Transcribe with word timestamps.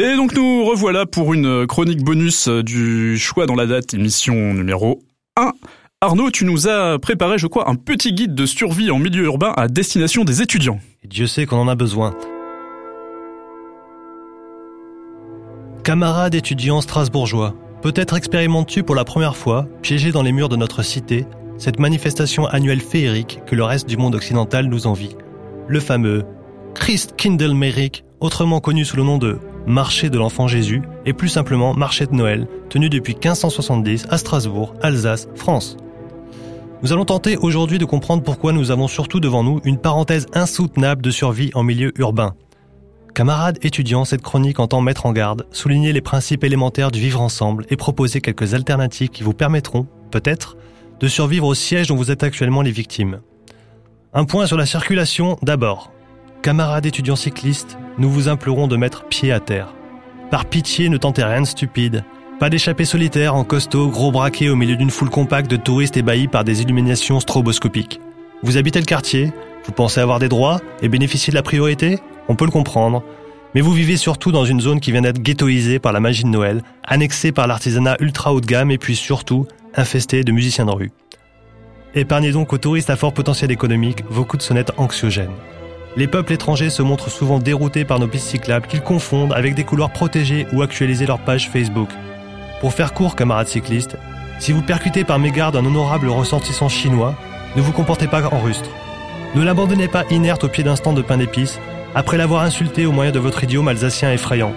Et 0.00 0.14
donc 0.14 0.32
nous 0.32 0.64
revoilà 0.64 1.06
pour 1.06 1.34
une 1.34 1.66
chronique 1.66 2.04
bonus 2.04 2.46
du 2.46 3.18
choix 3.18 3.46
dans 3.46 3.56
la 3.56 3.66
date, 3.66 3.94
émission 3.94 4.54
numéro 4.54 5.02
1. 5.36 5.50
Arnaud, 6.00 6.30
tu 6.30 6.44
nous 6.44 6.68
as 6.68 7.00
préparé, 7.00 7.36
je 7.36 7.48
crois, 7.48 7.68
un 7.68 7.74
petit 7.74 8.12
guide 8.12 8.32
de 8.36 8.46
survie 8.46 8.92
en 8.92 9.00
milieu 9.00 9.24
urbain 9.24 9.52
à 9.56 9.66
destination 9.66 10.22
des 10.22 10.40
étudiants. 10.40 10.78
Dieu 11.02 11.26
sait 11.26 11.46
qu'on 11.46 11.56
en 11.56 11.66
a 11.66 11.74
besoin. 11.74 12.14
Camarades 15.82 16.36
étudiants 16.36 16.80
strasbourgeois, 16.80 17.56
peut-être 17.82 18.16
expérimentes-tu 18.16 18.84
pour 18.84 18.94
la 18.94 19.04
première 19.04 19.36
fois, 19.36 19.66
piégé 19.82 20.12
dans 20.12 20.22
les 20.22 20.30
murs 20.30 20.48
de 20.48 20.54
notre 20.54 20.84
cité, 20.84 21.26
cette 21.56 21.80
manifestation 21.80 22.46
annuelle 22.46 22.82
féerique 22.82 23.40
que 23.46 23.56
le 23.56 23.64
reste 23.64 23.88
du 23.88 23.96
monde 23.96 24.14
occidental 24.14 24.66
nous 24.66 24.86
envie. 24.86 25.16
Le 25.66 25.80
fameux 25.80 26.22
Christkindlmerik, 26.76 28.04
autrement 28.20 28.60
connu 28.60 28.84
sous 28.84 28.96
le 28.96 29.02
nom 29.02 29.18
de 29.18 29.40
marché 29.68 30.10
de 30.10 30.18
l'enfant 30.18 30.48
Jésus, 30.48 30.82
et 31.06 31.12
plus 31.12 31.28
simplement 31.28 31.74
marché 31.74 32.06
de 32.06 32.14
Noël, 32.14 32.48
tenu 32.68 32.88
depuis 32.88 33.14
1570 33.14 34.06
à 34.10 34.18
Strasbourg, 34.18 34.74
Alsace, 34.82 35.28
France. 35.34 35.76
Nous 36.82 36.92
allons 36.92 37.04
tenter 37.04 37.36
aujourd'hui 37.36 37.78
de 37.78 37.84
comprendre 37.84 38.22
pourquoi 38.22 38.52
nous 38.52 38.70
avons 38.70 38.88
surtout 38.88 39.20
devant 39.20 39.42
nous 39.42 39.60
une 39.64 39.78
parenthèse 39.78 40.26
insoutenable 40.32 41.02
de 41.02 41.10
survie 41.10 41.50
en 41.54 41.62
milieu 41.62 41.92
urbain. 41.98 42.34
Camarades 43.14 43.58
étudiants, 43.62 44.04
cette 44.04 44.22
chronique 44.22 44.60
entend 44.60 44.80
mettre 44.80 45.04
en 45.06 45.12
garde, 45.12 45.46
souligner 45.50 45.92
les 45.92 46.00
principes 46.00 46.44
élémentaires 46.44 46.92
du 46.92 47.00
vivre 47.00 47.20
ensemble 47.20 47.66
et 47.68 47.76
proposer 47.76 48.20
quelques 48.20 48.54
alternatives 48.54 49.08
qui 49.08 49.24
vous 49.24 49.32
permettront, 49.32 49.88
peut-être, 50.12 50.56
de 51.00 51.08
survivre 51.08 51.46
au 51.46 51.54
siège 51.54 51.88
dont 51.88 51.96
vous 51.96 52.12
êtes 52.12 52.22
actuellement 52.22 52.62
les 52.62 52.70
victimes. 52.70 53.20
Un 54.14 54.24
point 54.24 54.46
sur 54.46 54.56
la 54.56 54.66
circulation 54.66 55.36
d'abord. 55.42 55.90
Camarades 56.42 56.86
étudiants 56.86 57.16
cyclistes, 57.16 57.76
nous 57.98 58.08
vous 58.08 58.28
implorons 58.28 58.68
de 58.68 58.76
mettre 58.76 59.04
pied 59.04 59.32
à 59.32 59.40
terre. 59.40 59.74
Par 60.30 60.44
pitié, 60.44 60.88
ne 60.88 60.96
tentez 60.96 61.24
rien 61.24 61.40
de 61.40 61.46
stupide. 61.46 62.04
Pas 62.38 62.48
d'échappée 62.48 62.84
solitaire 62.84 63.34
en 63.34 63.42
costaud, 63.42 63.88
gros 63.88 64.12
braqué 64.12 64.48
au 64.48 64.54
milieu 64.54 64.76
d'une 64.76 64.90
foule 64.90 65.10
compacte 65.10 65.50
de 65.50 65.56
touristes 65.56 65.96
ébahis 65.96 66.28
par 66.28 66.44
des 66.44 66.62
illuminations 66.62 67.18
stroboscopiques. 67.18 68.00
Vous 68.44 68.56
habitez 68.56 68.78
le 68.78 68.84
quartier, 68.84 69.32
vous 69.64 69.72
pensez 69.72 70.00
avoir 70.00 70.20
des 70.20 70.28
droits 70.28 70.60
et 70.80 70.88
bénéficier 70.88 71.32
de 71.32 71.36
la 71.36 71.42
priorité? 71.42 71.98
On 72.28 72.36
peut 72.36 72.44
le 72.44 72.52
comprendre. 72.52 73.02
Mais 73.56 73.60
vous 73.60 73.72
vivez 73.72 73.96
surtout 73.96 74.30
dans 74.30 74.44
une 74.44 74.60
zone 74.60 74.78
qui 74.78 74.92
vient 74.92 75.02
d'être 75.02 75.20
ghettoisée 75.20 75.80
par 75.80 75.92
la 75.92 75.98
magie 75.98 76.22
de 76.22 76.28
Noël, 76.28 76.62
annexée 76.84 77.32
par 77.32 77.48
l'artisanat 77.48 77.96
ultra 77.98 78.32
haut 78.32 78.40
de 78.40 78.46
gamme 78.46 78.70
et 78.70 78.78
puis 78.78 78.94
surtout 78.94 79.46
infestée 79.74 80.22
de 80.22 80.30
musiciens 80.30 80.66
de 80.66 80.70
rue. 80.70 80.92
Épargnez 81.94 82.30
donc 82.30 82.52
aux 82.52 82.58
touristes 82.58 82.90
à 82.90 82.96
fort 82.96 83.12
potentiel 83.12 83.50
économique 83.50 84.04
vos 84.08 84.24
coups 84.24 84.44
de 84.44 84.46
sonnette 84.46 84.70
anxiogènes. 84.76 85.34
Les 85.96 86.06
peuples 86.06 86.32
étrangers 86.32 86.70
se 86.70 86.82
montrent 86.82 87.10
souvent 87.10 87.38
déroutés 87.38 87.84
par 87.84 87.98
nos 87.98 88.06
pistes 88.06 88.28
cyclables 88.28 88.66
qu'ils 88.66 88.82
confondent 88.82 89.32
avec 89.32 89.54
des 89.54 89.64
couloirs 89.64 89.90
protégés 89.90 90.46
ou 90.52 90.62
actualiser 90.62 91.06
leur 91.06 91.18
page 91.18 91.48
Facebook. 91.48 91.88
Pour 92.60 92.74
faire 92.74 92.92
court, 92.92 93.16
camarades 93.16 93.48
cyclistes, 93.48 93.96
si 94.38 94.52
vous 94.52 94.62
percutez 94.62 95.04
par 95.04 95.18
mégarde 95.18 95.56
un 95.56 95.64
honorable 95.64 96.08
ressortissant 96.08 96.68
chinois, 96.68 97.14
ne 97.56 97.62
vous 97.62 97.72
comportez 97.72 98.06
pas 98.06 98.22
en 98.32 98.40
rustre. 98.40 98.70
Ne 99.34 99.42
l'abandonnez 99.42 99.88
pas 99.88 100.04
inerte 100.10 100.44
au 100.44 100.48
pied 100.48 100.64
d'un 100.64 100.76
stand 100.76 100.96
de 100.96 101.02
pain 101.02 101.16
d'épices, 101.16 101.58
après 101.94 102.18
l'avoir 102.18 102.42
insulté 102.42 102.86
au 102.86 102.92
moyen 102.92 103.10
de 103.10 103.18
votre 103.18 103.42
idiome 103.44 103.68
alsacien 103.68 104.12
effrayant. 104.12 104.52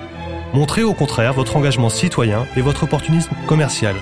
Montrez 0.54 0.84
au 0.84 0.94
contraire 0.94 1.34
votre 1.34 1.56
engagement 1.56 1.90
citoyen 1.90 2.46
et 2.56 2.62
votre 2.62 2.84
opportunisme 2.84 3.34
commercial. 3.48 3.96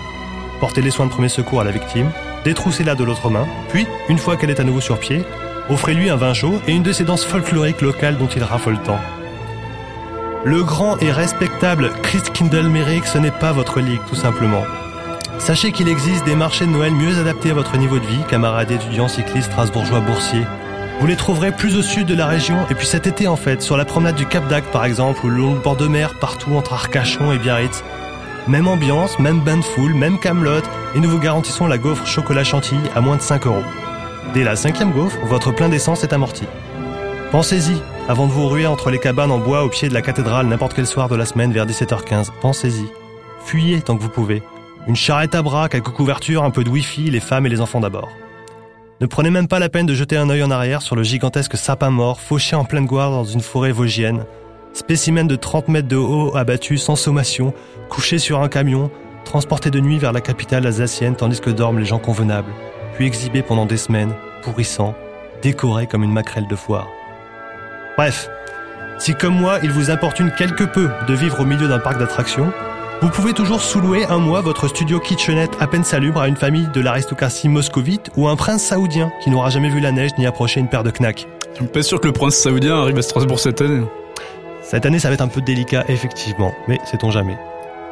Portez 0.59 0.81
les 0.81 0.91
soins 0.91 1.05
de 1.05 1.11
premier 1.11 1.30
secours 1.30 1.61
à 1.61 1.63
la 1.63 1.72
victime, 1.72 2.11
détroussez-la 2.44 2.95
de 2.95 3.03
l'autre 3.03 3.30
main, 3.30 3.47
puis, 3.69 3.85
une 4.09 4.17
fois 4.17 4.35
qu'elle 4.35 4.50
est 4.50 4.59
à 4.59 4.63
nouveau 4.63 4.81
sur 4.81 5.00
pied, 5.00 5.23
offrez-lui 5.70 6.09
un 6.09 6.16
vin 6.16 6.34
chaud 6.34 6.62
et 6.67 6.73
une 6.73 6.84
de 6.84 6.92
ces 6.92 7.03
danses 7.03 7.25
folkloriques 7.25 7.81
locales 7.81 8.17
dont 8.17 8.28
il 8.28 8.44
raffole 8.44 8.80
tant. 8.80 9.00
Le 10.45 10.64
grand 10.64 10.98
et 11.00 11.12
respectable 11.12 11.92
Christkindlmerik, 12.02 13.06
ce 13.06 13.17
n'est 13.17 13.30
pas 13.30 13.52
votre 13.52 13.81
ligue, 13.81 14.02
tout 14.08 14.16
simplement. 14.16 14.64
Sachez 15.38 15.72
qu'il 15.72 15.90
existe 15.90 16.25
des 16.25 16.36
marchés 16.36 16.66
de 16.66 16.72
Noël 16.72 16.94
mieux 16.94 17.20
adaptés 17.20 17.52
à 17.52 17.53
votre 17.53 17.78
niveau 17.78 18.00
de 18.00 18.06
vie, 18.06 18.23
camarades 18.29 18.72
étudiants, 18.72 19.08
cyclistes, 19.08 19.52
strasbourgeois, 19.52 20.00
boursiers. 20.00 20.46
Vous 21.00 21.08
les 21.08 21.16
trouverez 21.16 21.52
plus 21.52 21.78
au 21.78 21.81
sud 21.81 22.08
de 22.08 22.16
la 22.16 22.28
région, 22.28 22.58
et 22.69 22.75
puis 22.75 22.88
cet 22.88 23.08
été 23.08 23.28
en 23.28 23.38
fait, 23.38 23.62
sur 23.62 23.78
la 23.78 23.85
promenade 23.85 24.16
du 24.16 24.25
Cap 24.25 24.47
d'Agde 24.47 24.66
par 24.66 24.85
exemple, 24.85 25.25
ou 25.25 25.29
le 25.29 25.38
long 25.38 25.53
du 25.53 25.59
bord 25.59 25.78
de 25.78 25.88
mer, 25.88 26.13
partout 26.19 26.53
entre 26.56 26.74
Arcachon 26.74 27.31
et 27.31 27.38
Biarritz. 27.38 27.84
Même 28.47 28.68
ambiance, 28.68 29.19
même 29.19 29.41
bain 29.41 29.58
de 29.58 29.63
foule, 29.63 29.94
même 29.94 30.19
camelote, 30.19 30.69
et 30.96 31.00
nous 31.00 31.09
vous 31.09 31.19
garantissons 31.19 31.68
la 31.68 31.78
gaufre 31.78 32.06
chocolat 32.06 32.44
chantilly 32.44 32.81
à 32.96 33.02
moins 33.02 33.18
de 33.18 33.22
5 33.22 33.46
euros. 33.46 33.63
Dès 34.34 34.44
la 34.44 34.56
cinquième 34.56 34.91
gaufre, 34.91 35.17
votre 35.25 35.51
plein 35.51 35.69
d'essence 35.69 36.03
est 36.03 36.13
amorti. 36.13 36.44
Pensez-y, 37.31 37.81
avant 38.07 38.28
de 38.28 38.31
vous 38.31 38.47
ruer 38.47 38.67
entre 38.67 38.91
les 38.91 39.00
cabanes 39.00 39.31
en 39.31 39.40
bois 39.40 39.63
au 39.63 39.69
pied 39.69 39.90
de 39.90 39.94
la 39.94 40.03
cathédrale 40.03 40.45
n'importe 40.45 40.75
quel 40.75 40.85
soir 40.85 41.09
de 41.09 41.16
la 41.16 41.25
semaine 41.25 41.51
vers 41.51 41.66
17h15. 41.66 42.28
Pensez-y. 42.40 42.85
Fuyez 43.44 43.81
tant 43.81 43.97
que 43.97 44.03
vous 44.03 44.09
pouvez. 44.09 44.44
Une 44.88 44.95
charrette 44.95 45.34
à 45.34 45.41
bras, 45.41 45.67
quelques 45.67 45.90
couvertures, 45.90 46.44
un 46.44 46.51
peu 46.51 46.63
de 46.63 46.69
wifi, 46.69 47.09
les 47.09 47.19
femmes 47.19 47.47
et 47.47 47.50
les 47.50 47.59
enfants 47.59 47.79
d'abord. 47.79 48.09
Ne 49.01 49.07
prenez 49.07 49.31
même 49.31 49.47
pas 49.47 49.57
la 49.57 49.69
peine 49.69 49.88
de 49.88 49.95
jeter 49.95 50.16
un 50.16 50.29
œil 50.29 50.44
en 50.44 50.51
arrière 50.51 50.84
sur 50.84 50.96
le 50.96 51.03
gigantesque 51.03 51.57
sapin 51.57 51.90
mort, 51.90 52.22
fauché 52.22 52.56
en 52.56 52.66
pleine 52.66 52.85
gloire 52.85 53.09
dans 53.09 53.23
une 53.23 53.41
forêt 53.41 53.72
vosgienne. 53.72 54.25
Spécimen 54.73 55.28
de 55.28 55.35
30 55.38 55.69
mètres 55.69 55.88
de 55.88 55.96
haut 55.96 56.35
abattu 56.38 56.78
sans 56.78 56.96
sommation, 56.96 57.51
couché 57.90 58.19
sur 58.19 58.44
un 58.44 58.47
camion, 58.47 58.91
transporté 59.25 59.72
de 59.72 59.79
nuit 59.79 59.97
vers 59.97 60.13
la 60.13 60.22
capitale 60.22 60.67
alsacienne 60.67 61.16
tandis 61.16 61.40
que 61.40 61.50
dorment 61.50 61.79
les 61.79 61.85
gens 61.85 62.00
convenables 62.00 62.51
puis 62.95 63.05
exhibé 63.05 63.41
pendant 63.41 63.66
des 63.66 63.77
semaines, 63.77 64.13
pourrissant, 64.41 64.95
décoré 65.41 65.88
comme 65.88 66.03
une 66.03 66.11
maquerelle 66.11 66.47
de 66.47 66.55
foire. 66.55 66.88
Bref, 67.97 68.29
si 68.97 69.13
comme 69.13 69.35
moi 69.35 69.59
il 69.63 69.72
vous 69.72 69.91
importune 69.91 70.31
quelque 70.38 70.63
peu 70.63 70.89
de 71.07 71.13
vivre 71.13 71.39
au 71.39 71.45
milieu 71.45 71.67
d'un 71.67 71.79
parc 71.79 71.99
d'attractions, 71.99 72.51
vous 73.01 73.09
pouvez 73.09 73.31
toujours 73.31 73.61
sous-louer 73.61 74.05
un 74.05 74.17
mois 74.17 74.41
votre 74.41 74.67
studio 74.67 74.99
kitchenette 74.99 75.55
à 75.61 75.67
peine 75.67 75.85
salubre 75.85 76.19
à 76.19 76.28
une 76.28 76.35
famille 76.35 76.67
de 76.73 76.81
l'aristocratie 76.81 77.47
moscovite 77.47 78.11
ou 78.17 78.28
un 78.28 78.35
prince 78.35 78.63
saoudien 78.63 79.09
qui 79.23 79.29
n'aura 79.29 79.49
jamais 79.49 79.69
vu 79.69 79.79
la 79.79 79.94
neige 79.94 80.11
ni 80.17 80.25
approché 80.25 80.59
une 80.59 80.67
paire 80.67 80.83
de 80.83 80.91
knacks. 80.91 81.25
Je 81.53 81.59
suis 81.59 81.66
pas 81.66 81.81
sûr 81.81 82.01
que 82.01 82.07
le 82.07 82.13
prince 82.13 82.35
saoudien 82.35 82.81
arrive 82.81 82.97
à 82.97 83.01
Strasbourg 83.01 83.39
cette 83.39 83.61
année. 83.61 83.85
Cette 84.61 84.85
année, 84.85 84.99
ça 84.99 85.07
va 85.07 85.13
être 85.13 85.22
un 85.22 85.29
peu 85.29 85.41
délicat, 85.41 85.85
effectivement, 85.88 86.53
mais 86.67 86.78
sait-on 86.85 87.09
jamais. 87.09 87.38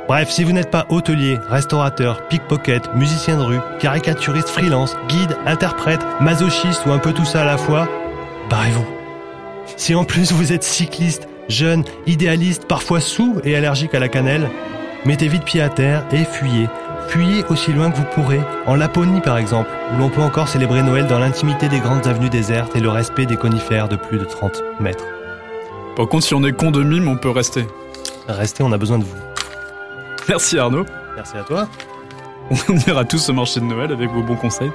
Bref, 0.07 0.29
si 0.29 0.45
vous 0.45 0.53
n'êtes 0.53 0.71
pas 0.71 0.85
hôtelier, 0.87 1.37
restaurateur, 1.49 2.29
pickpocket, 2.29 2.95
musicien 2.95 3.37
de 3.37 3.43
rue, 3.43 3.59
caricaturiste 3.79 4.47
freelance, 4.47 4.95
guide, 5.09 5.35
interprète, 5.45 5.99
masochiste 6.21 6.85
ou 6.85 6.91
un 6.91 6.97
peu 6.97 7.11
tout 7.11 7.25
ça 7.25 7.41
à 7.41 7.45
la 7.45 7.57
fois, 7.57 7.89
barrez-vous. 8.49 8.85
Si 9.75 9.93
en 9.95 10.05
plus 10.05 10.31
vous 10.31 10.53
êtes 10.53 10.63
cycliste, 10.63 11.27
jeune, 11.49 11.83
idéaliste, 12.05 12.67
parfois 12.67 13.01
sous 13.01 13.41
et 13.43 13.57
allergique 13.57 13.93
à 13.95 13.99
la 13.99 14.07
cannelle, 14.07 14.49
mettez 15.05 15.27
vite 15.27 15.43
pied 15.43 15.61
à 15.61 15.67
terre 15.67 16.05
et 16.13 16.23
fuyez. 16.23 16.69
Fuyez 17.09 17.43
aussi 17.49 17.73
loin 17.73 17.91
que 17.91 17.97
vous 17.97 18.05
pourrez, 18.05 18.39
en 18.65 18.75
Laponie 18.75 19.19
par 19.19 19.37
exemple, 19.37 19.69
où 19.93 19.99
l'on 19.99 20.09
peut 20.09 20.21
encore 20.21 20.47
célébrer 20.47 20.83
Noël 20.83 21.07
dans 21.07 21.19
l'intimité 21.19 21.67
des 21.67 21.79
grandes 21.79 22.07
avenues 22.07 22.29
désertes 22.29 22.77
et 22.77 22.79
le 22.79 22.89
respect 22.89 23.25
des 23.25 23.37
conifères 23.37 23.89
de 23.89 23.97
plus 23.97 24.19
de 24.19 24.25
30 24.25 24.63
mètres. 24.79 25.05
Par 25.97 26.07
contre, 26.07 26.25
si 26.25 26.33
on 26.33 26.43
est 26.43 26.53
con 26.53 26.71
de 26.71 26.81
mime, 26.81 27.09
on 27.09 27.17
peut 27.17 27.29
rester. 27.29 27.65
Restez, 28.29 28.63
on 28.63 28.71
a 28.71 28.77
besoin 28.77 28.99
de 28.99 29.03
vous. 29.03 29.26
Merci 30.29 30.59
Arnaud. 30.59 30.85
Merci 31.15 31.37
à 31.37 31.43
toi. 31.43 31.67
On 32.69 32.75
ira 32.87 33.05
tous 33.05 33.29
au 33.29 33.33
marché 33.33 33.59
de 33.59 33.65
Noël 33.65 33.91
avec 33.91 34.09
vos 34.09 34.23
bons 34.23 34.35
conseils. 34.35 34.71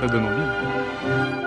Ça 0.00 0.06
donne 0.06 0.24
envie. 0.24 1.43